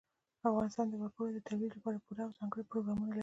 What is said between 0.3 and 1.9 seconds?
افغانستان د وګړي د ترویج